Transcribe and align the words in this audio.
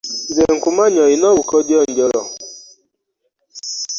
Nze 0.29 0.43
nkumanyi 0.55 0.97
olina 1.05 1.25
obukodyo 1.33 1.77
njolo. 1.89 2.21